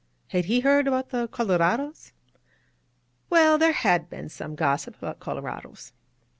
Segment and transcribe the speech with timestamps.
[0.29, 2.11] Had he heard about the colorados?
[3.29, 5.91] Well, there had been some gossip about colorados.